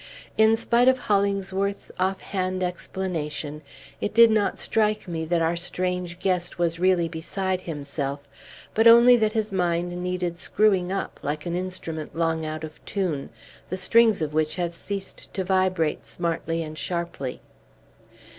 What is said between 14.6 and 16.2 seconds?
ceased to vibrate